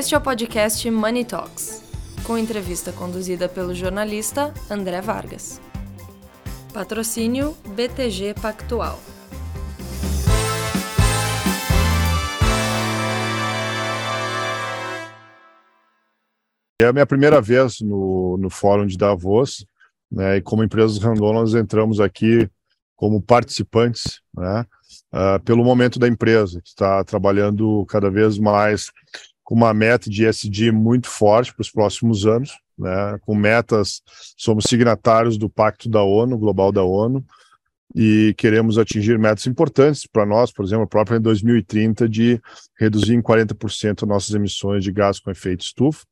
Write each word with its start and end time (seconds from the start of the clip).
Este 0.00 0.14
é 0.14 0.18
o 0.18 0.20
podcast 0.22 0.90
Money 0.90 1.26
Talks, 1.26 1.82
com 2.26 2.38
entrevista 2.38 2.90
conduzida 2.90 3.50
pelo 3.50 3.74
jornalista 3.74 4.50
André 4.70 4.98
Vargas. 5.02 5.60
Patrocínio 6.72 7.54
BTG 7.76 8.32
Pactual. 8.40 8.98
É 16.80 16.86
a 16.86 16.92
minha 16.94 17.04
primeira 17.04 17.42
vez 17.42 17.82
no, 17.82 18.38
no 18.38 18.48
Fórum 18.48 18.86
de 18.86 18.96
Davos, 18.96 19.66
né, 20.10 20.38
e 20.38 20.40
como 20.40 20.64
empresas 20.64 20.96
Randon 20.96 21.34
nós 21.34 21.52
entramos 21.52 22.00
aqui 22.00 22.48
como 22.96 23.20
participantes, 23.20 24.22
né, 24.34 24.64
uh, 25.12 25.38
pelo 25.44 25.62
momento 25.62 25.98
da 25.98 26.08
empresa, 26.08 26.58
que 26.62 26.70
está 26.70 27.04
trabalhando 27.04 27.84
cada 27.84 28.10
vez 28.10 28.38
mais 28.38 28.90
com 29.50 29.56
uma 29.56 29.74
meta 29.74 30.08
de 30.08 30.24
ESG 30.24 30.70
muito 30.70 31.08
forte 31.08 31.52
para 31.52 31.62
os 31.62 31.72
próximos 31.72 32.24
anos, 32.24 32.56
né, 32.78 33.18
com 33.22 33.34
metas, 33.34 34.00
somos 34.36 34.66
signatários 34.68 35.36
do 35.36 35.50
Pacto 35.50 35.88
da 35.88 36.04
ONU, 36.04 36.38
Global 36.38 36.70
da 36.70 36.84
ONU, 36.84 37.24
e 37.92 38.32
queremos 38.38 38.78
atingir 38.78 39.18
metas 39.18 39.48
importantes 39.48 40.06
para 40.06 40.24
nós, 40.24 40.52
por 40.52 40.64
exemplo, 40.64 40.84
a 40.84 40.86
própria 40.86 41.16
em 41.16 41.20
2030, 41.20 42.08
de 42.08 42.40
reduzir 42.78 43.14
em 43.14 43.20
40% 43.20 44.02
nossas 44.02 44.32
emissões 44.36 44.84
de 44.84 44.92
gás 44.92 45.18
com 45.18 45.32
efeito 45.32 45.64
estufa, 45.64 46.06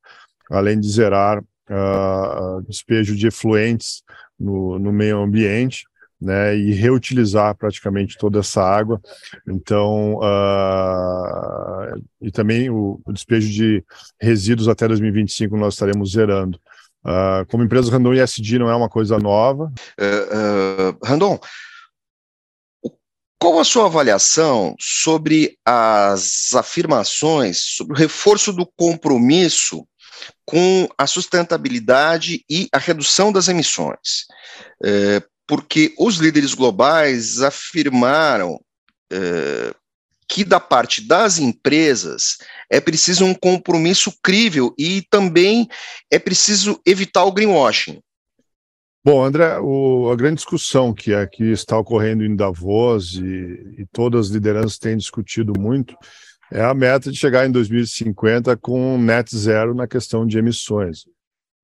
além 0.51 0.80
de 0.80 0.91
zerar 0.91 1.38
uh, 1.41 2.60
despejo 2.66 3.15
de 3.15 3.29
efluentes 3.29 4.02
no, 4.37 4.80
no 4.80 4.93
meio 4.93 5.23
ambiente, 5.23 5.84
né, 6.20 6.56
e 6.56 6.72
reutilizar 6.72 7.54
praticamente 7.56 8.16
toda 8.18 8.40
essa 8.40 8.62
água. 8.62 9.00
Então, 9.46 10.16
uh, 10.16 12.02
e 12.20 12.30
também 12.30 12.68
o, 12.68 13.00
o, 13.04 13.12
despejo 13.12 13.48
de 13.48 13.84
resíduos 14.20 14.68
até 14.68 14.88
2025 14.88 15.56
nós 15.56 15.74
estaremos 15.74 16.12
zerando. 16.12 16.59
Uh, 17.04 17.46
como 17.48 17.62
empresa 17.62 17.90
Randon 17.90 18.15
ESG 18.15 18.59
não 18.59 18.68
é 18.68 18.74
uma 18.74 18.88
coisa 18.88 19.18
nova. 19.18 19.73
Uh, 19.98 20.98
Randon, 21.04 21.38
qual 23.40 23.60
a 23.60 23.65
sua 23.65 23.87
avaliação 23.87 24.74
sobre 24.80 25.56
as 25.65 26.52
afirmações, 26.54 27.76
sobre 27.76 27.95
o 27.95 27.96
reforço 27.96 28.52
do 28.52 28.66
compromisso 28.76 29.87
com 30.45 30.88
a 30.98 31.06
sustentabilidade 31.06 32.45
e 32.50 32.68
a 32.73 32.78
redução 32.78 33.30
das 33.30 33.46
emissões? 33.46 34.26
É, 34.84 35.23
porque 35.49 35.95
os 35.99 36.16
líderes 36.16 36.52
globais 36.52 37.41
afirmaram 37.41 38.60
é, 39.10 39.74
que, 40.29 40.45
da 40.45 40.60
parte 40.60 41.01
das 41.01 41.38
empresas, 41.38 42.37
é 42.71 42.79
preciso 42.79 43.24
um 43.24 43.35
compromisso 43.35 44.13
crível 44.23 44.74
e 44.79 45.02
também 45.10 45.66
é 46.10 46.18
preciso 46.18 46.79
evitar 46.87 47.24
o 47.24 47.32
greenwashing. 47.32 47.99
Bom, 49.02 49.24
André, 49.24 49.59
o, 49.59 50.10
a 50.13 50.16
grande 50.16 50.37
discussão 50.37 50.93
que 50.93 51.15
aqui 51.15 51.51
está 51.51 51.79
ocorrendo 51.79 52.24
em 52.24 52.37
Davos 52.37 53.15
e, 53.15 53.80
e 53.80 53.87
todas 53.90 54.27
as 54.27 54.33
lideranças 54.33 54.77
têm 54.77 54.99
discutido 54.99 55.59
muito 55.59 55.96
é 56.52 56.62
a 56.62 56.74
meta 56.74 57.10
de 57.10 57.16
chegar 57.16 57.46
em 57.46 57.51
2050 57.51 58.55
com 58.59 58.99
net 58.99 59.35
zero 59.35 59.74
na 59.74 59.87
questão 59.87 60.27
de 60.27 60.37
emissões. 60.37 61.05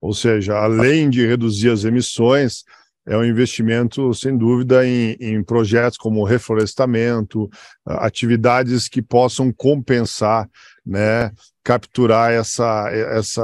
Ou 0.01 0.15
seja, 0.15 0.57
além 0.57 1.11
de 1.11 1.27
reduzir 1.27 1.71
as 1.71 1.85
emissões, 1.85 2.65
é 3.07 3.17
um 3.17 3.25
investimento, 3.25 4.15
sem 4.15 4.37
dúvida, 4.37 4.87
em, 4.87 5.17
em, 5.21 5.43
projetos 5.43 5.99
como 5.99 6.25
reflorestamento, 6.25 7.51
atividades 7.85 8.89
que 8.89 9.03
possam 9.03 9.53
compensar, 9.53 10.49
né, 10.85 11.31
capturar 11.63 12.33
essa, 12.33 12.89
essa, 12.91 13.43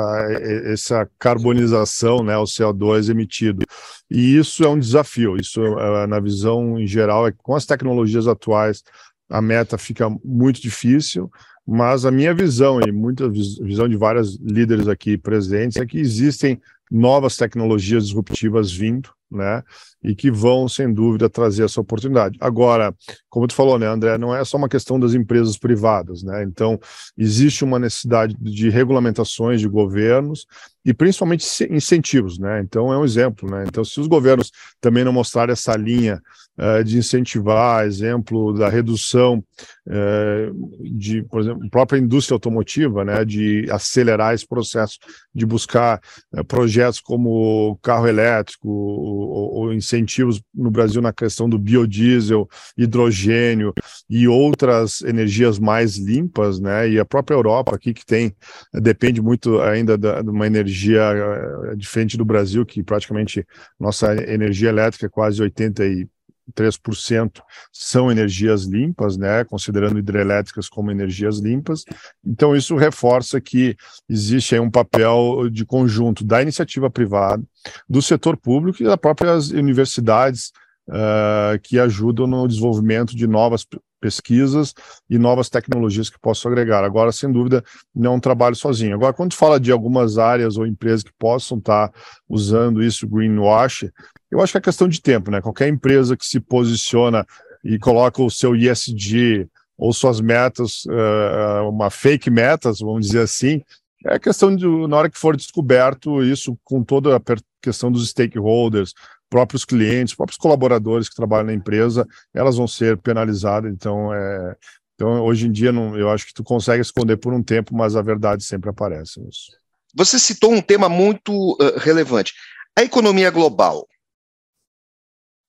essa 0.65 1.11
carbonização, 1.19 2.23
né, 2.23 2.37
o 2.39 2.45
CO2 2.45 3.11
emitido. 3.11 3.65
E 4.11 4.37
isso 4.37 4.65
é 4.65 4.69
um 4.69 4.79
desafio, 4.79 5.37
isso, 5.37 5.63
é, 5.63 6.07
na 6.07 6.21
visão 6.21 6.79
em 6.79 6.87
geral, 6.87 7.27
é 7.27 7.33
que 7.33 7.39
com 7.43 7.55
as 7.55 7.67
tecnologias 7.67 8.27
atuais, 8.27 8.83
a 9.29 9.41
meta 9.41 9.79
fica 9.79 10.11
muito 10.25 10.61
difícil, 10.61 11.31
mas 11.67 12.05
a 12.05 12.11
minha 12.11 12.35
visão, 12.35 12.81
e 12.81 12.91
muita 12.91 13.29
visão 13.29 13.89
de 13.89 13.97
vários 13.97 14.39
líderes 14.41 14.89
aqui 14.89 15.17
presentes, 15.17 15.77
é 15.77 15.87
que 15.87 15.99
existem 15.99 16.61
novas 16.91 17.37
tecnologias 17.37 18.07
disruptivas 18.07 18.73
vindo, 18.73 19.11
né? 19.31 19.63
E 20.03 20.15
que 20.15 20.31
vão, 20.31 20.69
sem 20.69 20.93
dúvida, 20.93 21.29
trazer 21.29 21.65
essa 21.65 21.81
oportunidade. 21.81 22.37
Agora, 22.41 22.95
como 23.29 23.47
tu 23.47 23.55
falou, 23.55 23.79
né, 23.79 23.87
André, 23.87 24.19
não 24.19 24.35
é 24.35 24.45
só 24.45 24.57
uma 24.57 24.69
questão 24.69 24.99
das 24.99 25.15
empresas 25.15 25.57
privadas, 25.57 26.23
né? 26.23 26.43
Então, 26.43 26.79
existe 27.17 27.65
uma 27.65 27.79
necessidade 27.79 28.37
de 28.41 28.69
regulamentações 28.71 29.61
de 29.61 29.69
governos 29.69 30.47
e 30.85 30.95
principalmente 30.95 31.45
incentivos, 31.71 32.39
né? 32.39 32.61
Então, 32.61 32.93
é 32.93 32.99
um 32.99 33.05
exemplo, 33.05 33.51
né? 33.51 33.65
Então, 33.67 33.85
se 33.85 34.01
os 34.01 34.07
governos 34.07 34.51
também 34.81 35.05
não 35.05 35.13
mostrarem 35.13 35.53
essa 35.53 35.77
linha 35.77 36.21
uh, 36.61 36.85
de 36.85 36.99
incentivar, 36.99 37.87
exemplo 37.87 38.53
da 38.53 38.69
redução 38.69 39.43
uh, 39.87 40.89
de, 40.97 41.23
por 41.23 41.41
exemplo, 41.41 41.65
a 41.65 41.71
própria 41.71 41.99
indústria 41.99 42.35
automotiva, 42.35 43.05
né? 43.05 43.25
De 43.25 43.67
acelerar 43.71 44.35
esse 44.35 44.47
processo 44.47 44.99
de 45.35 45.47
buscar 45.47 46.01
uh, 46.35 46.45
projetos 46.45 47.01
como 47.01 47.79
carro 47.83 48.07
elétrico, 48.07 48.69
ou, 48.69 49.73
incentivos 49.73 50.43
no 50.55 50.71
Brasil 50.71 51.01
na 51.01 51.13
questão 51.13 51.49
do 51.49 51.59
biodiesel, 51.59 52.49
hidrogênio 52.77 53.73
e 54.09 54.27
outras 54.27 55.01
energias 55.03 55.59
mais 55.59 55.97
limpas, 55.97 56.61
né? 56.61 56.89
E 56.91 56.99
a 56.99 57.05
própria 57.05 57.35
Europa 57.35 57.75
aqui 57.75 57.95
que 57.95 58.05
tem 58.05 58.35
depende 58.75 59.23
muito 59.23 59.61
ainda 59.61 59.97
da, 59.97 60.23
de 60.23 60.29
uma 60.29 60.47
energia 60.47 61.03
eh, 61.03 61.77
diferente 61.77 62.17
do 62.17 62.25
Brasil, 62.25 62.67
que 62.67 62.83
praticamente 62.83 63.47
nossa 63.79 64.13
energia 64.31 64.69
elétrica 64.69 65.07
é 65.07 65.09
quase 65.09 65.41
80 65.41 65.87
e 65.87 66.09
3% 66.51 67.41
são 67.73 68.11
energias 68.11 68.65
limpas, 68.65 69.17
né, 69.17 69.45
considerando 69.45 69.99
hidrelétricas 69.99 70.69
como 70.69 70.91
energias 70.91 71.39
limpas. 71.39 71.85
Então, 72.25 72.55
isso 72.55 72.77
reforça 72.77 73.41
que 73.41 73.77
existe 74.09 74.59
um 74.59 74.71
papel 74.71 75.49
de 75.51 75.65
conjunto 75.65 76.25
da 76.25 76.43
iniciativa 76.43 76.91
privada, 76.91 77.43
do 77.89 78.01
setor 78.01 78.37
público 78.37 78.83
e 78.83 78.87
das 78.87 78.97
próprias 78.97 79.51
universidades 79.51 80.53
uh, 80.91 81.59
que 81.63 81.79
ajudam 81.79 82.27
no 82.27 82.47
desenvolvimento 82.47 83.17
de 83.17 83.27
novas 83.27 83.65
pesquisas 84.01 84.75
e 85.09 85.19
novas 85.19 85.49
tecnologias 85.49 86.09
que 86.09 86.19
possam 86.19 86.51
agregar. 86.51 86.83
Agora, 86.83 87.13
sem 87.13 87.31
dúvida, 87.31 87.63
não 87.95 88.13
é 88.13 88.15
um 88.17 88.21
trabalho 88.21 88.57
sozinho. 88.57 88.95
Agora, 88.95 89.13
quando 89.13 89.35
fala 89.35 89.61
de 89.61 89.71
algumas 89.71 90.19
áreas 90.19 90.57
ou 90.57 90.67
empresas 90.67 91.03
que 91.03 91.13
possam 91.19 91.59
estar 91.59 91.93
usando 92.29 92.83
isso, 92.83 93.07
greenwash, 93.07 93.91
eu 94.31 94.41
acho 94.41 94.53
que 94.53 94.59
é 94.59 94.63
questão 94.63 94.89
de 94.89 95.01
tempo, 95.01 95.31
né? 95.31 95.41
Qualquer 95.41 95.69
empresa 95.69 96.17
que 96.17 96.27
se 96.27 96.41
posiciona 96.41 97.27
e 97.63 97.79
coloca 97.79 98.23
o 98.23 98.31
seu 98.31 98.57
ISD 98.57 99.47
ou 99.77 99.93
suas 99.93 100.21
metas, 100.21 100.85
uh, 100.87 101.69
uma 101.69 101.91
fake 101.91 102.31
metas, 102.31 102.81
vamos 102.81 103.07
dizer 103.07 103.23
assim, 103.23 103.63
é 104.07 104.19
questão 104.19 104.55
de, 104.55 104.67
na 104.87 104.97
hora 104.97 105.11
que 105.11 105.19
for 105.19 105.37
descoberto 105.37 106.23
isso, 106.23 106.59
com 106.65 106.83
toda 106.83 107.17
a 107.17 107.21
questão 107.63 107.93
dos 107.93 108.09
stakeholders, 108.09 108.95
próprios 109.31 109.65
clientes, 109.65 110.15
próprios 110.15 110.37
colaboradores 110.37 111.09
que 111.09 111.15
trabalham 111.15 111.47
na 111.47 111.55
empresa, 111.55 112.07
elas 112.35 112.57
vão 112.57 112.67
ser 112.67 112.99
penalizadas. 112.99 113.73
Então, 113.73 114.13
é, 114.13 114.57
então 114.95 115.23
hoje 115.23 115.47
em 115.47 115.53
dia, 115.53 115.71
não, 115.71 115.97
eu 115.97 116.11
acho 116.11 116.27
que 116.27 116.35
tu 116.35 116.43
consegue 116.43 116.83
esconder 116.83 117.17
por 117.17 117.33
um 117.33 117.43
tempo, 117.43 117.75
mas 117.75 117.95
a 117.95 118.03
verdade 118.03 118.45
sempre 118.45 118.69
aparece 118.69 119.21
nisso. 119.21 119.53
Você 119.95 120.19
citou 120.19 120.53
um 120.53 120.61
tema 120.61 120.89
muito 120.89 121.33
uh, 121.33 121.79
relevante. 121.79 122.35
A 122.77 122.83
economia 122.83 123.31
global, 123.31 123.89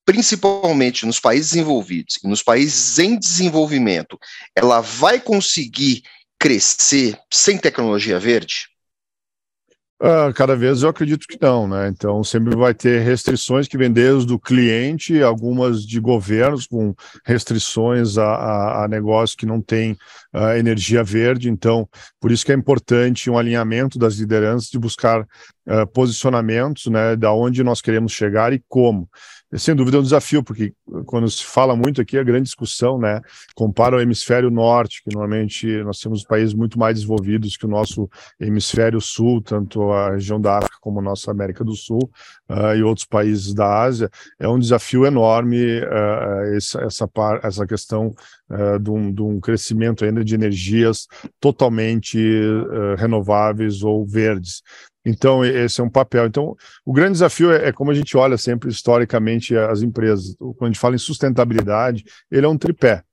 principalmente 0.06 1.06
nos 1.06 1.20
países 1.20 1.56
envolvidos 1.56 2.18
e 2.24 2.28
nos 2.28 2.42
países 2.42 2.98
em 3.00 3.18
desenvolvimento, 3.18 4.18
ela 4.56 4.80
vai 4.82 5.20
conseguir 5.20 6.04
crescer 6.40 7.20
sem 7.32 7.58
tecnologia 7.58 8.20
verde? 8.20 8.71
Uh, 10.02 10.34
cada 10.34 10.56
vez 10.56 10.82
eu 10.82 10.90
acredito 10.90 11.28
que 11.28 11.38
não, 11.40 11.68
né? 11.68 11.88
Então 11.88 12.24
sempre 12.24 12.56
vai 12.56 12.74
ter 12.74 13.04
restrições 13.04 13.68
que 13.68 13.78
vêm 13.78 13.92
desde 13.92 14.34
o 14.34 14.40
cliente, 14.40 15.22
algumas 15.22 15.86
de 15.86 16.00
governos 16.00 16.66
com 16.66 16.96
restrições 17.24 18.18
a, 18.18 18.26
a, 18.26 18.86
a 18.86 18.88
negócios 18.88 19.36
que 19.36 19.46
não 19.46 19.62
tem 19.62 19.96
uh, 20.34 20.58
energia 20.58 21.04
verde. 21.04 21.50
Então, 21.50 21.88
por 22.20 22.32
isso 22.32 22.46
que 22.46 22.52
é 22.52 22.56
importante 22.56 23.30
um 23.30 23.38
alinhamento 23.38 24.00
das 24.00 24.16
lideranças 24.16 24.70
de 24.70 24.80
buscar 24.80 25.22
uh, 25.22 25.88
posicionamentos, 25.94 26.88
né? 26.88 27.16
Da 27.16 27.34
onde 27.34 27.64
nós 27.64 27.82
queremos 27.82 28.12
chegar 28.12 28.54
e 28.54 28.64
como. 28.68 29.10
sem 29.56 29.76
dúvida 29.76 29.98
é 29.98 30.00
um 30.00 30.04
desafio, 30.04 30.44
porque 30.44 30.74
quando 31.06 31.30
se 31.30 31.44
fala 31.44 31.76
muito 31.76 32.02
aqui, 32.02 32.18
a 32.18 32.24
grande 32.24 32.44
discussão, 32.44 32.98
né, 32.98 33.22
compara 33.56 33.98
o 33.98 34.02
hemisfério 34.02 34.50
norte, 34.50 35.04
que 35.04 35.14
normalmente 35.14 35.68
nós 35.84 36.00
temos 36.00 36.24
países 36.24 36.54
muito 36.54 36.80
mais 36.80 36.96
desenvolvidos 36.96 37.58
que 37.58 37.66
o 37.66 37.70
nosso 37.70 38.10
hemisfério 38.40 39.02
sul, 39.02 39.42
tanto 39.42 39.92
a 39.92 40.12
região 40.12 40.40
da 40.40 40.58
África 40.58 40.78
como 40.80 41.00
a 41.00 41.04
nossa 41.04 41.32
América 41.32 41.64
do 41.64 41.76
Sul 41.76 42.10
uh, 42.50 42.76
e 42.76 42.82
outros 42.82 43.06
países 43.06 43.54
da 43.54 43.82
Ásia, 43.82 44.10
é 44.40 44.48
um 44.48 44.60
desafio 44.60 45.06
enorme 45.06 45.82
essa, 46.56 46.82
essa, 46.82 47.08
par, 47.08 47.40
essa 47.44 47.66
questão 47.66 48.14
de, 48.82 48.90
um, 48.90 49.14
de, 49.14 49.22
um, 49.22 49.40
crescimento 49.40 50.04
ainda 50.04 50.21
de 50.24 50.36
energias 50.36 51.08
totalmente 51.40 52.20
renováveis 52.98 53.84
ou 53.84 54.06
verdes. 54.06 54.62
Então, 55.06 55.44
esse 55.44 55.82
é 55.82 55.84
um 55.84 55.90
papel. 55.90 56.28
Então, 56.28 56.56
o 56.86 56.94
grande 56.94 57.14
desafio 57.14 57.52
é, 57.52 57.70
é, 57.70 57.72
como 57.72 57.92
a 57.92 57.94
gente 57.94 58.16
olha 58.16 58.38
sempre 58.38 58.70
historicamente 58.70 59.56
as 59.56 59.82
empresas. 59.82 60.36
Quando 60.38 60.64
a 60.64 60.68
gente 60.68 60.80
fala 60.80 60.96
em 60.96 61.00
sustentabilidade, 61.00 62.04
ele 62.30 62.46
é 62.46 62.50
um 62.50 62.58
tripé. 62.58 63.04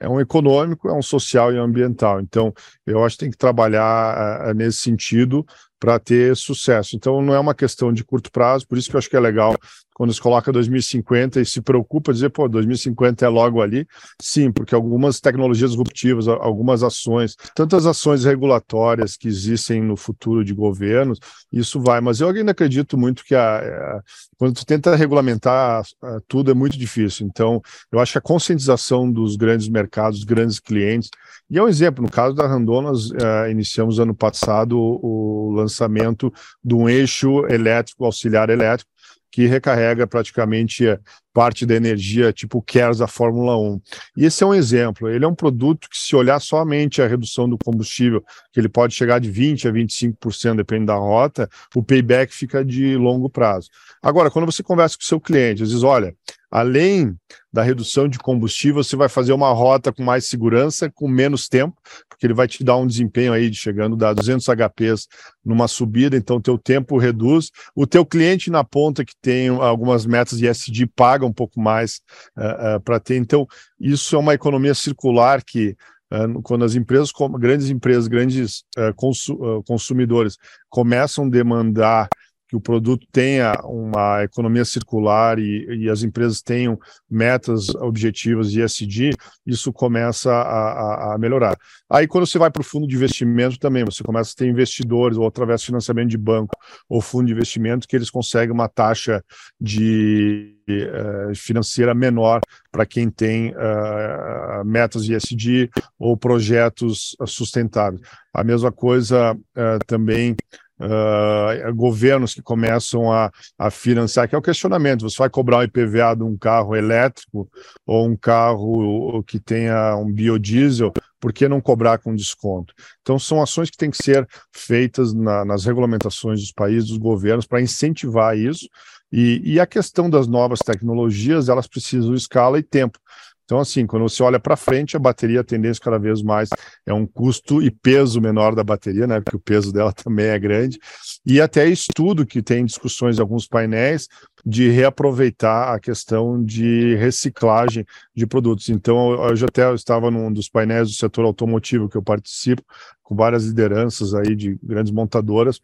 É 0.00 0.08
um 0.08 0.20
econômico, 0.20 0.88
é 0.88 0.92
um 0.92 1.02
social 1.02 1.52
e 1.52 1.58
um 1.58 1.62
ambiental. 1.62 2.20
Então, 2.20 2.52
eu 2.86 3.04
acho 3.04 3.16
que 3.16 3.24
tem 3.24 3.30
que 3.30 3.36
trabalhar 3.36 4.48
uh, 4.48 4.54
nesse 4.54 4.78
sentido 4.78 5.46
para 5.84 5.98
ter 5.98 6.34
sucesso. 6.34 6.96
Então, 6.96 7.20
não 7.20 7.34
é 7.34 7.38
uma 7.38 7.54
questão 7.54 7.92
de 7.92 8.02
curto 8.02 8.32
prazo, 8.32 8.66
por 8.66 8.78
isso 8.78 8.88
que 8.88 8.96
eu 8.96 8.98
acho 8.98 9.10
que 9.10 9.16
é 9.16 9.20
legal 9.20 9.54
quando 9.94 10.12
se 10.12 10.20
coloca 10.20 10.50
2050 10.50 11.40
e 11.40 11.46
se 11.46 11.60
preocupa 11.60 12.12
dizer, 12.12 12.28
pô, 12.30 12.48
2050 12.48 13.24
é 13.24 13.28
logo 13.28 13.62
ali. 13.62 13.86
Sim, 14.20 14.50
porque 14.50 14.74
algumas 14.74 15.20
tecnologias 15.20 15.70
disruptivas, 15.70 16.26
algumas 16.26 16.82
ações, 16.82 17.36
tantas 17.54 17.86
ações 17.86 18.24
regulatórias 18.24 19.16
que 19.16 19.28
existem 19.28 19.80
no 19.80 19.96
futuro 19.96 20.44
de 20.44 20.52
governos, 20.52 21.20
isso 21.52 21.80
vai. 21.80 22.00
Mas 22.00 22.20
eu 22.20 22.28
ainda 22.28 22.50
acredito 22.50 22.98
muito 22.98 23.22
que 23.22 23.34
a, 23.34 23.58
a 23.58 24.02
quando 24.36 24.54
tu 24.54 24.66
tenta 24.66 24.96
regulamentar 24.96 25.84
a, 26.02 26.20
tudo 26.26 26.50
é 26.50 26.54
muito 26.54 26.76
difícil. 26.76 27.26
Então, 27.26 27.62
eu 27.92 28.00
acho 28.00 28.12
que 28.12 28.18
a 28.18 28.22
conscientização 28.22 29.10
dos 29.10 29.36
grandes 29.36 29.68
mercados, 29.68 30.18
dos 30.18 30.26
grandes 30.26 30.58
clientes, 30.58 31.08
e 31.48 31.58
é 31.58 31.62
um 31.62 31.68
exemplo, 31.68 32.02
no 32.02 32.10
caso 32.10 32.34
da 32.34 32.46
Randon, 32.46 32.82
nós 32.82 33.10
uh, 33.10 33.48
iniciamos 33.48 34.00
ano 34.00 34.14
passado 34.14 34.76
o, 34.76 35.50
o 35.50 35.52
lançamento 35.74 36.32
de 36.62 36.74
um 36.74 36.88
eixo 36.88 37.46
elétrico, 37.46 38.04
auxiliar 38.04 38.48
elétrico, 38.50 38.90
que 39.30 39.46
recarrega 39.46 40.06
praticamente 40.06 40.84
parte 41.34 41.66
da 41.66 41.74
energia, 41.74 42.32
tipo 42.32 42.58
o 42.58 42.62
KERS 42.62 42.98
da 42.98 43.08
Fórmula 43.08 43.58
1. 43.58 43.80
E 44.16 44.24
esse 44.24 44.44
é 44.44 44.46
um 44.46 44.54
exemplo. 44.54 45.08
Ele 45.10 45.24
é 45.24 45.28
um 45.28 45.34
produto 45.34 45.90
que, 45.90 45.98
se 45.98 46.14
olhar 46.14 46.40
somente 46.40 47.02
a 47.02 47.08
redução 47.08 47.48
do 47.48 47.58
combustível, 47.58 48.24
que 48.52 48.60
ele 48.60 48.68
pode 48.68 48.94
chegar 48.94 49.18
de 49.18 49.30
20% 49.30 49.68
a 49.68 49.72
25%, 49.72 50.56
dependendo 50.56 50.86
da 50.86 50.94
rota, 50.94 51.50
o 51.74 51.82
payback 51.82 52.32
fica 52.32 52.64
de 52.64 52.96
longo 52.96 53.28
prazo. 53.28 53.68
Agora, 54.00 54.30
quando 54.30 54.46
você 54.46 54.62
conversa 54.62 54.96
com 54.96 55.02
o 55.02 55.06
seu 55.06 55.20
cliente, 55.20 55.60
vezes, 55.60 55.82
olha, 55.82 56.14
além 56.50 57.16
da 57.52 57.62
redução 57.62 58.08
de 58.08 58.18
combustível, 58.18 58.82
você 58.82 58.94
vai 58.94 59.08
fazer 59.08 59.32
uma 59.32 59.50
rota 59.50 59.92
com 59.92 60.04
mais 60.04 60.26
segurança, 60.26 60.88
com 60.88 61.08
menos 61.08 61.48
tempo, 61.48 61.76
porque 62.08 62.24
ele 62.24 62.34
vai 62.34 62.46
te 62.46 62.62
dar 62.62 62.76
um 62.76 62.86
desempenho 62.86 63.32
aí 63.32 63.50
de 63.50 63.56
chegando 63.56 64.02
a 64.04 64.12
200 64.12 64.46
HPs 64.46 65.08
numa 65.44 65.66
subida, 65.66 66.16
então 66.16 66.40
teu 66.40 66.56
tempo 66.56 66.96
reduz. 66.96 67.50
O 67.74 67.86
teu 67.86 68.06
cliente 68.06 68.50
na 68.50 68.62
ponta 68.62 69.04
que 69.04 69.14
tem 69.20 69.48
algumas 69.48 70.06
metas 70.06 70.38
de 70.38 70.46
SD 70.46 70.86
paga 70.86 71.23
um 71.24 71.32
pouco 71.32 71.60
mais 71.60 72.00
uh, 72.36 72.40
eh, 72.40 72.44
uh, 72.44 72.76
eh, 72.76 72.78
para 72.80 73.00
ter. 73.00 73.16
Então, 73.16 73.46
isso 73.80 74.14
é 74.16 74.18
uma 74.18 74.34
economia 74.34 74.74
circular 74.74 75.42
que 75.42 75.76
Uh, 76.12 76.40
quando 76.42 76.64
as 76.64 76.74
empresas, 76.76 77.10
grandes 77.40 77.70
empresas, 77.70 78.06
grandes 78.06 78.62
consu 78.94 79.64
consumidores 79.66 80.36
começam 80.68 81.24
a 81.24 81.30
demandar 81.30 82.08
que 82.54 82.56
o 82.56 82.60
produto 82.60 83.04
tenha 83.10 83.52
uma 83.64 84.22
economia 84.22 84.64
circular 84.64 85.40
e, 85.40 85.66
e 85.82 85.90
as 85.90 86.04
empresas 86.04 86.40
tenham 86.40 86.78
metas 87.10 87.68
objetivas 87.74 88.52
de 88.52 88.62
ESG, 88.62 89.10
isso 89.44 89.72
começa 89.72 90.32
a, 90.32 91.12
a, 91.12 91.14
a 91.14 91.18
melhorar. 91.18 91.56
Aí, 91.90 92.06
quando 92.06 92.26
você 92.26 92.38
vai 92.38 92.50
para 92.50 92.60
o 92.60 92.64
fundo 92.64 92.86
de 92.86 92.94
investimento 92.94 93.58
também, 93.58 93.84
você 93.84 94.04
começa 94.04 94.32
a 94.32 94.36
ter 94.36 94.48
investidores, 94.48 95.18
ou 95.18 95.26
através 95.26 95.60
de 95.60 95.66
financiamento 95.66 96.10
de 96.10 96.18
banco 96.18 96.56
ou 96.88 97.00
fundo 97.00 97.26
de 97.26 97.32
investimento, 97.32 97.88
que 97.88 97.96
eles 97.96 98.10
conseguem 98.10 98.54
uma 98.54 98.68
taxa 98.68 99.22
de 99.60 100.54
uh, 100.68 101.34
financeira 101.34 101.94
menor 101.94 102.40
para 102.70 102.86
quem 102.86 103.10
tem 103.10 103.50
uh, 103.50 104.64
metas 104.64 105.04
de 105.04 105.70
ou 105.98 106.16
projetos 106.16 107.16
sustentáveis. 107.26 108.00
A 108.32 108.42
mesma 108.42 108.72
coisa 108.72 109.32
uh, 109.32 109.84
também 109.86 110.36
uh, 110.80 111.74
governos 111.74 112.34
que 112.34 112.42
começam 112.42 113.12
a, 113.12 113.30
a 113.58 113.70
financiar, 113.70 114.28
que 114.28 114.34
é 114.34 114.38
o 114.38 114.42
questionamento: 114.42 115.08
você 115.08 115.18
vai 115.18 115.30
cobrar 115.30 115.58
um 115.58 115.62
IPVA 115.62 116.14
de 116.16 116.22
um 116.22 116.36
carro 116.36 116.74
elétrico 116.74 117.50
ou 117.86 118.06
um 118.08 118.16
carro 118.16 119.22
que 119.24 119.38
tenha 119.38 119.96
um 119.96 120.10
biodiesel, 120.10 120.92
por 121.20 121.32
que 121.32 121.48
não 121.48 121.60
cobrar 121.60 121.98
com 121.98 122.14
desconto? 122.14 122.74
Então, 123.00 123.18
são 123.18 123.42
ações 123.42 123.70
que 123.70 123.76
têm 123.76 123.90
que 123.90 124.02
ser 124.02 124.28
feitas 124.52 125.14
na, 125.14 125.44
nas 125.44 125.64
regulamentações 125.64 126.40
dos 126.40 126.52
países, 126.52 126.90
dos 126.90 126.98
governos, 126.98 127.46
para 127.46 127.62
incentivar 127.62 128.36
isso. 128.36 128.68
E, 129.10 129.40
e, 129.44 129.60
a 129.60 129.66
questão 129.66 130.10
das 130.10 130.26
novas 130.26 130.58
tecnologias, 130.58 131.48
elas 131.48 131.66
precisam 131.66 132.10
de 132.10 132.18
escala 132.18 132.58
e 132.58 132.62
tempo. 132.62 132.98
Então, 133.44 133.58
assim, 133.60 133.86
quando 133.86 134.08
você 134.08 134.22
olha 134.22 134.40
para 134.40 134.56
frente, 134.56 134.96
a 134.96 135.00
bateria, 135.00 135.40
a 135.40 135.44
tendência 135.44 135.82
cada 135.82 135.98
vez 135.98 136.22
mais 136.22 136.48
é 136.86 136.94
um 136.94 137.06
custo 137.06 137.62
e 137.62 137.70
peso 137.70 138.20
menor 138.20 138.54
da 138.54 138.64
bateria, 138.64 139.06
né? 139.06 139.20
Porque 139.20 139.36
o 139.36 139.40
peso 139.40 139.72
dela 139.72 139.92
também 139.94 140.26
é 140.26 140.38
grande. 140.38 140.78
E 141.26 141.40
até 141.40 141.66
estudo 141.68 142.24
que 142.24 142.42
tem 142.42 142.64
discussões 142.64 143.18
em 143.18 143.20
alguns 143.20 143.46
painéis 143.46 144.08
de 144.44 144.68
reaproveitar 144.70 145.74
a 145.74 145.80
questão 145.80 146.42
de 146.42 146.94
reciclagem 146.96 147.84
de 148.14 148.26
produtos. 148.26 148.68
Então, 148.68 149.08
hoje 149.08 149.44
até 149.44 149.64
eu 149.64 149.74
estava 149.74 150.10
num 150.10 150.32
dos 150.32 150.48
painéis 150.48 150.88
do 150.88 150.94
setor 150.94 151.24
automotivo 151.24 151.88
que 151.88 151.96
eu 151.96 152.02
participo, 152.02 152.62
com 153.02 153.14
várias 153.14 153.44
lideranças 153.44 154.14
aí 154.14 154.34
de 154.34 154.58
grandes 154.62 154.92
montadoras, 154.92 155.60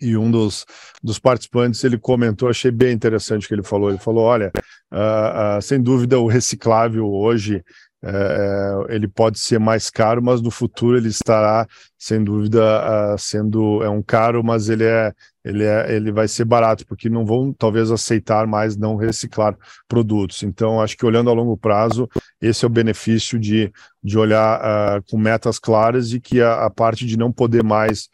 e 0.00 0.16
um 0.16 0.30
dos, 0.30 0.66
dos 1.02 1.18
participantes 1.18 1.82
ele 1.82 1.98
comentou, 1.98 2.48
achei 2.48 2.70
bem 2.70 2.92
interessante 2.92 3.44
o 3.44 3.48
que 3.48 3.54
ele 3.54 3.62
falou. 3.62 3.88
Ele 3.88 3.98
falou: 3.98 4.24
olha, 4.24 4.52
uh, 4.92 5.58
uh, 5.58 5.62
sem 5.62 5.80
dúvida 5.80 6.18
o 6.18 6.26
reciclável 6.26 7.10
hoje 7.10 7.64
uh, 8.04 8.90
ele 8.90 9.08
pode 9.08 9.38
ser 9.38 9.58
mais 9.58 9.88
caro, 9.88 10.22
mas 10.22 10.42
no 10.42 10.50
futuro 10.50 10.96
ele 10.96 11.08
estará, 11.08 11.66
sem 11.98 12.22
dúvida, 12.22 13.16
sendo 13.18 13.82
é 13.82 13.88
um 13.88 14.02
caro, 14.02 14.44
mas 14.44 14.68
ele 14.68 14.84
é 14.84 15.12
ele, 15.42 15.62
é, 15.62 15.94
ele 15.94 16.10
vai 16.10 16.26
ser 16.26 16.44
barato, 16.44 16.84
porque 16.84 17.08
não 17.08 17.24
vão 17.24 17.52
talvez 17.52 17.92
aceitar 17.92 18.48
mais 18.48 18.76
não 18.76 18.96
reciclar 18.96 19.56
produtos. 19.86 20.42
Então, 20.42 20.80
acho 20.80 20.96
que 20.96 21.06
olhando 21.06 21.30
a 21.30 21.32
longo 21.32 21.56
prazo, 21.56 22.08
esse 22.40 22.64
é 22.64 22.66
o 22.66 22.70
benefício 22.70 23.38
de, 23.38 23.72
de 24.02 24.18
olhar 24.18 25.00
com 25.08 25.16
metas 25.16 25.60
claras 25.60 26.12
e 26.12 26.18
que 26.18 26.40
a, 26.40 26.64
a 26.64 26.70
parte 26.70 27.06
de 27.06 27.16
não 27.16 27.30
poder 27.30 27.62
mais 27.62 28.08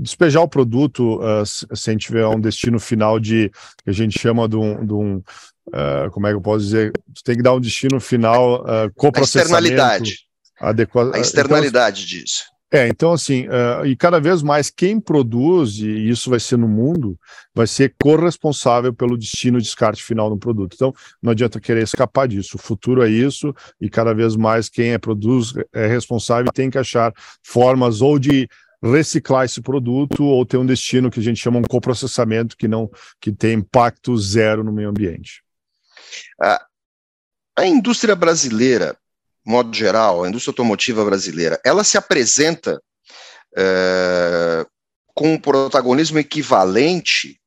despejar 0.00 0.42
o 0.42 0.48
produto 0.48 1.20
uh, 1.20 1.44
se 1.44 1.66
a 1.70 1.92
gente 1.92 2.06
tiver 2.06 2.26
um 2.26 2.40
destino 2.40 2.80
final 2.80 3.20
de 3.20 3.50
que 3.84 3.90
a 3.90 3.92
gente 3.92 4.18
chama 4.18 4.48
de 4.48 4.56
um, 4.56 4.84
de 4.84 4.92
um 4.92 5.16
uh, 5.68 6.10
como 6.12 6.26
é 6.26 6.30
que 6.30 6.36
eu 6.36 6.40
posso 6.40 6.64
dizer? 6.64 6.92
Você 7.14 7.22
tem 7.24 7.36
que 7.36 7.42
dar 7.42 7.54
um 7.54 7.60
destino 7.60 8.00
final 8.00 8.62
uh, 8.62 8.90
coprocessamento 8.96 9.54
a 9.54 9.60
externalidade. 9.60 10.18
adequado 10.58 11.14
a 11.14 11.18
externalidade 11.18 12.04
então, 12.04 12.18
disso. 12.18 12.44
É 12.72 12.88
então 12.88 13.12
assim 13.12 13.46
uh, 13.48 13.84
e 13.84 13.96
cada 13.96 14.20
vez 14.20 14.42
mais 14.42 14.70
quem 14.70 15.00
produz 15.00 15.78
e 15.78 16.08
isso 16.08 16.30
vai 16.30 16.38
ser 16.38 16.56
no 16.56 16.68
mundo 16.68 17.18
vai 17.54 17.66
ser 17.66 17.94
corresponsável 18.00 18.94
pelo 18.94 19.18
destino 19.18 19.58
de 19.58 19.64
descarte 19.64 20.02
final 20.02 20.30
do 20.30 20.38
produto. 20.38 20.74
Então 20.74 20.94
não 21.22 21.32
adianta 21.32 21.60
querer 21.60 21.82
escapar 21.82 22.26
disso. 22.26 22.56
O 22.56 22.60
futuro 22.60 23.02
é 23.02 23.10
isso 23.10 23.54
e 23.80 23.90
cada 23.90 24.14
vez 24.14 24.36
mais 24.36 24.68
quem 24.68 24.92
é 24.92 24.98
produz 24.98 25.52
é 25.72 25.86
responsável 25.86 26.46
e 26.48 26.54
tem 26.54 26.70
que 26.70 26.78
achar 26.78 27.12
formas 27.42 28.00
ou 28.00 28.18
de 28.18 28.48
reciclar 28.82 29.44
esse 29.44 29.60
produto 29.60 30.24
ou 30.24 30.46
ter 30.46 30.56
um 30.56 30.66
destino 30.66 31.10
que 31.10 31.20
a 31.20 31.22
gente 31.22 31.40
chama 31.40 31.58
um 31.58 31.62
coprocessamento 31.62 32.56
que 32.56 32.66
não 32.66 32.90
que 33.20 33.30
tem 33.30 33.54
impacto 33.54 34.16
zero 34.16 34.64
no 34.64 34.72
meio 34.72 34.88
ambiente. 34.88 35.42
A, 36.40 36.64
a 37.58 37.66
indústria 37.66 38.16
brasileira, 38.16 38.96
modo 39.44 39.74
geral, 39.74 40.24
a 40.24 40.28
indústria 40.28 40.52
automotiva 40.52 41.04
brasileira, 41.04 41.60
ela 41.64 41.84
se 41.84 41.98
apresenta 41.98 42.80
é, 43.56 44.66
com 45.14 45.34
um 45.34 45.38
protagonismo 45.38 46.18
equivalente 46.18 47.38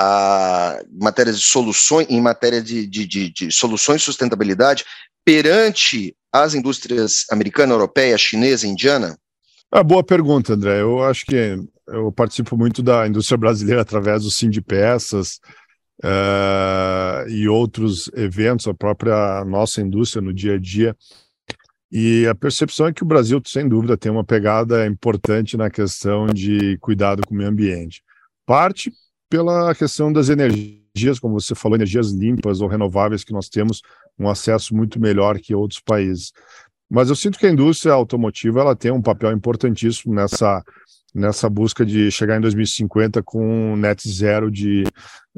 a 0.00 0.80
matéria 0.92 1.32
de 1.32 1.40
soluções, 1.40 2.06
em 2.08 2.20
matéria 2.20 2.62
de, 2.62 2.86
de, 2.86 3.04
de, 3.04 3.30
de 3.30 3.50
soluções 3.50 4.00
de 4.00 4.04
sustentabilidade 4.04 4.84
perante 5.24 6.16
as 6.32 6.54
indústrias 6.54 7.24
americana, 7.30 7.72
europeia, 7.72 8.16
chinesa, 8.16 8.66
indiana? 8.66 9.18
Ah, 9.70 9.82
boa 9.82 10.02
pergunta, 10.02 10.54
André. 10.54 10.80
Eu 10.80 11.02
acho 11.04 11.26
que 11.26 11.56
eu 11.86 12.10
participo 12.10 12.56
muito 12.56 12.82
da 12.82 13.06
indústria 13.06 13.36
brasileira 13.36 13.82
através 13.82 14.22
do 14.22 14.30
Sim 14.30 14.48
de 14.48 14.62
Peças 14.62 15.40
uh, 16.02 17.28
e 17.28 17.46
outros 17.48 18.10
eventos, 18.14 18.66
a 18.66 18.72
própria 18.72 19.44
nossa 19.44 19.82
indústria 19.82 20.22
no 20.22 20.32
dia 20.32 20.54
a 20.54 20.58
dia. 20.58 20.96
E 21.92 22.26
a 22.26 22.34
percepção 22.34 22.86
é 22.86 22.92
que 22.92 23.02
o 23.02 23.06
Brasil, 23.06 23.42
sem 23.44 23.68
dúvida, 23.68 23.96
tem 23.96 24.10
uma 24.10 24.24
pegada 24.24 24.86
importante 24.86 25.56
na 25.56 25.68
questão 25.70 26.26
de 26.26 26.78
cuidado 26.78 27.26
com 27.26 27.34
o 27.34 27.36
meio 27.36 27.50
ambiente. 27.50 28.02
Parte 28.46 28.90
pela 29.28 29.74
questão 29.74 30.10
das 30.10 30.30
energias, 30.30 31.18
como 31.20 31.38
você 31.38 31.54
falou, 31.54 31.76
energias 31.76 32.10
limpas 32.10 32.62
ou 32.62 32.68
renováveis 32.68 33.22
que 33.22 33.32
nós 33.34 33.50
temos 33.50 33.82
um 34.18 34.28
acesso 34.28 34.74
muito 34.74 34.98
melhor 34.98 35.38
que 35.38 35.54
outros 35.54 35.80
países. 35.80 36.32
Mas 36.90 37.10
eu 37.10 37.16
sinto 37.16 37.38
que 37.38 37.46
a 37.46 37.50
indústria 37.50 37.92
automotiva 37.92 38.60
ela 38.60 38.76
tem 38.76 38.90
um 38.90 39.02
papel 39.02 39.32
importantíssimo 39.32 40.14
nessa, 40.14 40.64
nessa 41.14 41.48
busca 41.48 41.84
de 41.84 42.10
chegar 42.10 42.36
em 42.36 42.40
2050 42.40 43.22
com 43.22 43.76
net 43.76 44.08
zero 44.08 44.50
de, 44.50 44.84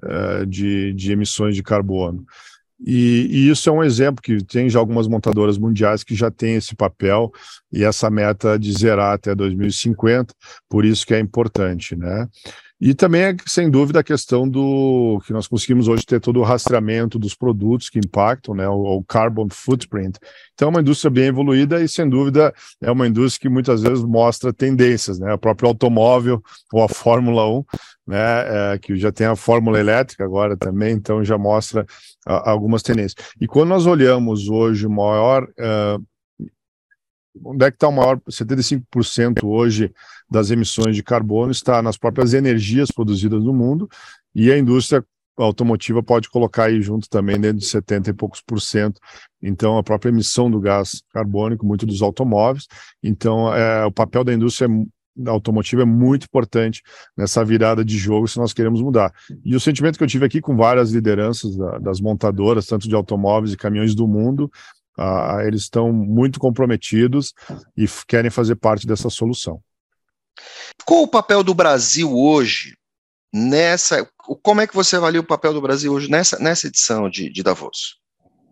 uh, 0.02 0.47
de, 0.47 0.92
de 0.95 1.12
emissões 1.12 1.57
de 1.57 1.62
carbono. 1.62 2.25
E, 2.87 3.26
e, 3.30 3.50
isso 3.50 3.69
é 3.69 3.73
um 3.73 3.85
exemplo 3.85 4.23
que 4.23 4.42
tem 4.42 4.71
já 4.71 4.78
algumas 4.78 5.07
montadoras 5.07 5.59
mundiais 5.59 6.02
que 6.02 6.14
já 6.14 6.30
têm 6.30 6.54
esse 6.54 6.75
papel 6.75 7.30
e 7.71 7.85
essa 7.85 8.09
meta 8.09 8.59
de 8.59 8.73
zerar 8.73 9.12
até 9.12 9.35
2050, 9.35 10.35
por 10.66 10.85
isso 10.85 11.07
que 11.07 11.12
é 11.12 11.21
importante, 11.21 11.95
né? 11.95 12.26
E 12.80 12.94
também 12.94 13.22
é, 13.22 13.37
sem 13.46 13.68
dúvida, 13.68 14.00
a 14.00 14.04
questão 14.04 14.49
do 14.49 15.20
que 15.26 15.34
nós 15.34 15.46
conseguimos 15.46 15.87
hoje 15.87 16.06
ter 16.06 16.18
todo 16.18 16.40
o 16.40 16.42
rastreamento 16.42 17.18
dos 17.18 17.34
produtos 17.34 17.90
que 17.90 17.99
impactam, 17.99 18.54
né, 18.54 18.66
o, 18.68 18.96
o, 18.96 19.04
carbon 19.04 19.49
footprint. 19.50 20.18
Então, 20.54 20.68
é 20.68 20.70
uma 20.70 20.80
indústria 20.80 21.10
bem 21.10 21.26
evoluída 21.26 21.82
e, 21.82 21.88
sem 21.88 22.08
dúvida, 22.08 22.54
é 22.80 22.90
uma 22.90 23.06
indústria 23.06 23.42
que 23.42 23.52
muitas 23.52 23.82
vezes 23.82 24.02
mostra 24.02 24.50
tendências, 24.50 25.18
né, 25.18 25.34
o 25.34 25.38
próprio 25.38 25.68
automóvel 25.68 26.42
ou 26.72 26.82
a 26.82 26.88
Fórmula 26.88 27.46
1, 27.46 27.64
né, 28.06 28.72
é, 28.75 28.78
que 28.78 28.96
já 28.96 29.12
tem 29.12 29.26
a 29.26 29.37
Fórmula 29.37 29.78
Elétrica 29.78 30.25
agora 30.25 30.56
também, 30.56 30.94
então 30.94 31.22
já 31.22 31.37
mostra 31.37 31.84
a, 32.26 32.50
algumas 32.50 32.82
tendências. 32.82 33.14
E 33.38 33.46
quando 33.46 33.68
nós 33.68 33.84
olhamos 33.84 34.49
hoje 34.49 34.87
o 34.87 34.90
maior 34.90 35.44
uh, 35.44 36.02
onde 37.44 37.64
é 37.64 37.70
que 37.70 37.76
está 37.76 37.88
o 37.88 37.92
maior 37.92 38.20
75% 38.28 39.44
hoje 39.44 39.92
das 40.30 40.50
emissões 40.50 40.96
de 40.96 41.02
carbono 41.02 41.52
está 41.52 41.82
nas 41.82 41.96
próprias 41.96 42.34
energias 42.34 42.90
produzidas 42.90 43.42
no 43.42 43.52
mundo 43.52 43.88
e 44.34 44.50
a 44.50 44.58
indústria 44.58 45.04
automotiva 45.37 46.02
pode 46.02 46.28
colocar 46.28 46.64
aí 46.64 46.80
junto 46.82 47.08
também 47.08 47.40
dentro 47.40 47.58
de 47.58 47.66
70 47.66 48.10
e 48.10 48.12
poucos 48.12 48.42
por 48.42 48.60
cento. 48.60 49.00
Então, 49.42 49.78
a 49.78 49.82
própria 49.82 50.10
emissão 50.10 50.50
do 50.50 50.60
gás 50.60 51.02
carbônico, 51.12 51.64
muito 51.64 51.87
dos 51.87 52.02
automóveis. 52.02 52.66
Então, 53.02 53.52
é, 53.54 53.84
o 53.87 53.92
papel 53.92 54.22
da 54.22 54.34
indústria 54.34 54.68
automotiva 55.26 55.82
é 55.82 55.84
muito 55.84 56.25
importante 56.25 56.82
nessa 57.16 57.44
virada 57.44 57.84
de 57.84 57.99
jogo 57.99 58.28
se 58.28 58.38
nós 58.38 58.52
queremos 58.52 58.80
mudar. 58.80 59.12
E 59.44 59.54
o 59.54 59.60
sentimento 59.60 59.99
que 59.99 60.04
eu 60.04 60.08
tive 60.08 60.25
aqui 60.25 60.40
com 60.40 60.56
várias 60.56 60.92
lideranças 60.92 61.56
da, 61.56 61.78
das 61.78 62.00
montadoras, 62.00 62.66
tanto 62.66 62.88
de 62.88 62.94
automóveis 62.94 63.52
e 63.52 63.56
caminhões 63.56 63.94
do 63.94 64.06
mundo, 64.06 64.50
Uh, 64.99 65.40
eles 65.47 65.62
estão 65.62 65.92
muito 65.92 66.38
comprometidos 66.38 67.32
e 67.76 67.87
querem 68.06 68.30
fazer 68.30 68.56
parte 68.56 68.87
dessa 68.87 69.09
solução. 69.09 69.62
Qual 70.85 71.02
o 71.02 71.09
papel 71.09 71.42
do 71.42 71.54
Brasil 71.54 72.16
hoje 72.16 72.76
nessa? 73.32 74.09
Como 74.42 74.61
é 74.61 74.66
que 74.66 74.75
você 74.75 74.97
avalia 74.97 75.20
o 75.20 75.26
papel 75.26 75.52
do 75.52 75.61
Brasil 75.61 75.92
hoje 75.92 76.11
nessa, 76.11 76.38
nessa 76.38 76.66
edição 76.66 77.09
de, 77.09 77.30
de 77.30 77.42
Davos? 77.42 78.00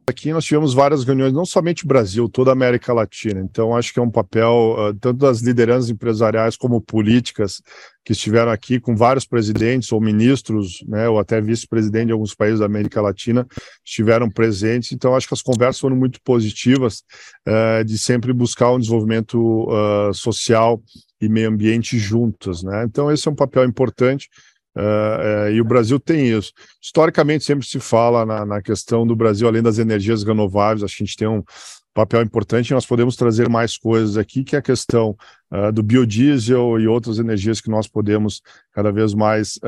Aqui 0.08 0.32
nós 0.32 0.46
tivemos 0.46 0.72
várias 0.72 1.04
reuniões, 1.04 1.34
não 1.34 1.44
somente 1.44 1.86
Brasil, 1.86 2.30
toda 2.30 2.50
a 2.50 2.54
América 2.54 2.94
Latina. 2.94 3.42
Então, 3.42 3.76
acho 3.76 3.92
que 3.92 3.98
é 3.98 4.02
um 4.02 4.10
papel, 4.10 4.74
uh, 4.78 4.94
tanto 4.94 5.18
das 5.18 5.42
lideranças 5.42 5.90
empresariais 5.90 6.56
como 6.56 6.80
políticas, 6.80 7.60
que 8.02 8.12
estiveram 8.12 8.50
aqui 8.50 8.80
com 8.80 8.96
vários 8.96 9.26
presidentes 9.26 9.92
ou 9.92 10.00
ministros, 10.00 10.82
né, 10.88 11.10
ou 11.10 11.18
até 11.18 11.42
vice-presidente 11.42 12.06
de 12.06 12.12
alguns 12.12 12.34
países 12.34 12.60
da 12.60 12.64
América 12.64 13.02
Latina, 13.02 13.46
estiveram 13.84 14.30
presentes. 14.30 14.92
Então, 14.92 15.14
acho 15.14 15.28
que 15.28 15.34
as 15.34 15.42
conversas 15.42 15.78
foram 15.78 15.94
muito 15.94 16.18
positivas, 16.22 17.02
uh, 17.46 17.84
de 17.84 17.98
sempre 17.98 18.32
buscar 18.32 18.72
um 18.72 18.78
desenvolvimento 18.78 19.68
uh, 19.68 20.14
social 20.14 20.82
e 21.20 21.28
meio 21.28 21.50
ambiente 21.50 21.98
juntos. 21.98 22.62
Né? 22.62 22.82
Então, 22.84 23.12
esse 23.12 23.28
é 23.28 23.30
um 23.30 23.36
papel 23.36 23.66
importante. 23.66 24.30
Uh, 24.78 25.49
uh, 25.49 25.50
e 25.50 25.61
o 25.61 25.64
Brasil 25.64 25.99
tem 25.99 26.28
isso. 26.28 26.52
Historicamente, 26.80 27.42
sempre 27.42 27.66
se 27.66 27.80
fala 27.80 28.25
na, 28.25 28.47
na, 28.47 28.62
questão 28.62 29.04
do 29.04 29.16
Brasil, 29.16 29.49
além 29.49 29.61
das 29.61 29.78
energias 29.78 30.23
renováveis, 30.23 30.85
acho 30.85 30.97
que 30.97 31.02
a 31.02 31.06
gente 31.06 31.16
tem 31.16 31.26
um 31.26 31.42
papel 31.92 32.23
importante 32.23 32.73
nós 32.73 32.87
podemos 32.87 33.16
trazer 33.16 33.49
mais 33.49 33.76
coisas 33.76 34.16
aqui, 34.16 34.44
que 34.44 34.54
é 34.54 34.61
a 34.61 34.62
questão 34.62 35.16
uh, 35.50 35.73
do 35.73 35.82
biodiesel 35.82 36.78
e 36.78 36.87
outras 36.87 37.18
energias 37.18 37.61
que 37.61 37.68
nós 37.68 37.88
podemos 37.88 38.40
cada 38.73 38.92
vez 38.92 39.14
mais 39.14 39.58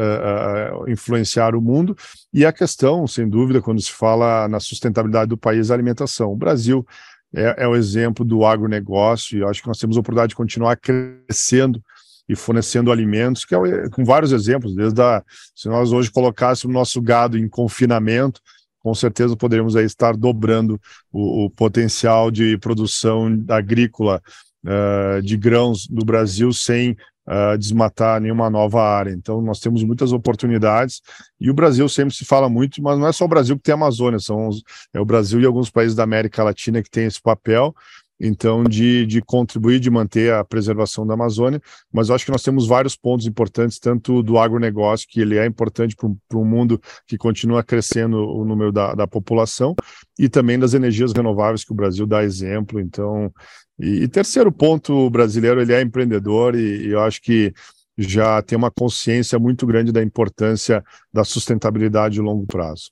influenciar 0.87 1.57
o 1.57 1.61
mundo. 1.61 1.97
E 2.33 2.47
a 2.47 2.53
questão, 2.53 3.05
sem 3.09 3.29
dúvida, 3.29 3.61
quando 3.61 3.83
se 3.83 3.91
fala 3.91 4.47
na 4.47 4.61
sustentabilidade 4.61 5.29
do 5.29 5.37
país, 5.37 5.73
a 5.73 5.75
alimentação. 5.75 6.31
O 6.31 6.37
Brasil 6.37 6.87
é, 7.35 7.65
é 7.65 7.67
o 7.67 7.75
exemplo 7.75 8.25
do 8.25 8.45
agronegócio 8.45 9.39
e 9.39 9.45
acho 9.45 9.61
que 9.61 9.69
nós 9.69 9.79
temos 9.79 9.97
a 9.97 10.01
oportunidade 10.01 10.31
de 10.31 10.37
continuar 10.37 10.77
crescendo 10.77 11.83
e 12.29 12.37
fornecendo 12.37 12.93
alimentos, 12.93 13.45
que 13.45 13.55
é 13.55 13.89
com 13.91 14.05
vários 14.05 14.33
exemplos, 14.33 14.75
desde 14.75 15.01
a, 15.01 15.23
se 15.55 15.69
nós 15.69 15.93
hoje 15.93 16.11
colocássemos 16.11 16.75
o 16.75 16.79
nosso 16.79 17.01
gado 17.03 17.39
em 17.39 17.49
confinamento, 17.49 18.41
com 18.81 18.95
certeza 18.95 19.37
poderíamos 19.37 19.77
aí 19.77 19.85
estar 19.85 20.17
dobrando 20.17 20.81
o, 21.13 21.45
o 21.45 21.51
potencial 21.51 22.31
de 22.31 22.57
produção 22.59 23.45
agrícola 23.49 24.23
uh, 24.65 25.23
de 25.23 25.37
grãos 25.37 25.89
no 25.89 26.05
Brasil 26.05 26.53
sem 26.53 26.93
uh, 26.93 27.59
desmatar 27.59 28.21
nenhuma 28.21 28.49
nova 28.49 28.83
área. 28.83 29.11
Então, 29.11 29.41
nós 29.43 29.61
temos 29.61 29.85
muitas 29.85 30.13
oportunidades 30.13 31.03
e 31.39 31.51
o 31.51 31.55
Brasil 31.55 31.89
sempre 31.89 32.15
se 32.15 32.25
fala 32.25 32.49
muito, 32.49 32.83
mas 32.83 32.99
não 32.99 33.07
é 33.07 33.13
só 33.13 33.25
o 33.25 33.29
Brasil 33.29 33.57
que 33.57 33.63
tem 33.63 33.73
a 33.73 33.77
Amazônia, 33.77 34.19
são 34.19 34.49
os, 34.49 34.63
é 34.95 35.01
o 35.01 35.05
Brasil 35.05 35.41
e 35.41 35.47
alguns 35.47 35.71
países 35.71 35.95
da 35.95 36.03
América 36.03 36.43
Latina 36.43 36.83
que 36.83 36.91
têm 36.91 37.07
esse 37.07 37.21
papel 37.21 37.75
então 38.21 38.63
de, 38.63 39.07
de 39.07 39.23
contribuir, 39.23 39.81
de 39.81 39.91
manter 39.91 40.33
a 40.33 40.45
preservação 40.45 41.07
da 41.07 41.15
Amazônia, 41.15 41.61
mas 41.93 42.09
eu 42.09 42.15
acho 42.15 42.25
que 42.25 42.31
nós 42.31 42.43
temos 42.43 42.67
vários 42.67 42.95
pontos 42.95 43.27
importantes, 43.27 43.79
tanto 43.79 44.23
do 44.23 44.39
agronegócio, 44.39 45.09
que 45.09 45.21
ele 45.21 45.39
é 45.39 45.47
importante 45.47 45.97
para 45.97 46.39
um 46.39 46.45
mundo 46.45 46.81
que 47.07 47.17
continua 47.17 47.63
crescendo 47.63 48.19
o 48.19 48.45
número 48.45 48.71
da, 48.71 48.95
da 48.95 49.07
população, 49.07 49.75
e 50.19 50.29
também 50.29 50.59
das 50.59 50.75
energias 50.75 51.13
renováveis, 51.13 51.65
que 51.65 51.73
o 51.73 51.77
Brasil 51.77 52.07
dá 52.07 52.23
exemplo, 52.23 52.79
então... 52.79 53.33
E, 53.79 54.03
e 54.03 54.09
terceiro 54.09 54.53
ponto, 54.53 54.93
o 54.93 55.09
brasileiro 55.09 55.59
ele 55.59 55.73
é 55.73 55.81
empreendedor 55.81 56.55
e, 56.55 56.89
e 56.89 56.89
eu 56.91 57.01
acho 57.01 57.23
que 57.23 57.51
já 57.97 58.43
tem 58.43 58.59
uma 58.59 58.71
consciência 58.71 59.39
muito 59.39 59.67
grande 59.67 59.91
da 59.91 60.03
importância 60.03 60.85
da 61.11 61.25
sustentabilidade 61.25 62.17
de 62.17 62.21
longo 62.21 62.47
prazo. 62.47 62.91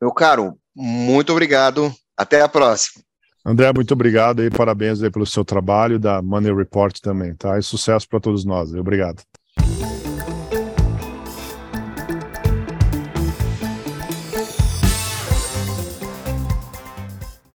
Meu 0.00 0.12
caro, 0.12 0.58
muito 0.74 1.30
obrigado. 1.30 1.92
Até 2.16 2.40
a 2.40 2.48
próxima. 2.48 3.03
André, 3.46 3.70
muito 3.74 3.92
obrigado 3.92 4.42
e 4.42 4.50
parabéns 4.50 5.02
aí 5.02 5.10
pelo 5.10 5.26
seu 5.26 5.44
trabalho 5.44 5.98
da 5.98 6.22
Money 6.22 6.54
Report 6.54 6.98
também, 7.00 7.34
tá? 7.34 7.58
E 7.58 7.62
sucesso 7.62 8.08
para 8.08 8.18
todos 8.18 8.44
nós. 8.44 8.72
Obrigado. 8.74 9.22